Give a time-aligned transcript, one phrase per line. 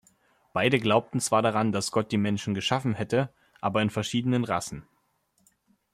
[0.51, 4.87] Beide glaubten zwar daran, dass Gott die Menschen geschaffen hätte, aber in verschiedenen Rassen.